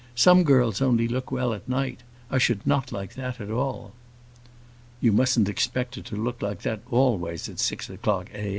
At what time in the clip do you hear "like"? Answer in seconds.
2.91-3.13, 6.41-6.63